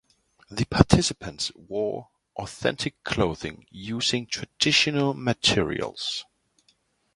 [0.49, 6.25] The participants wore authentic clothing using traditional materials.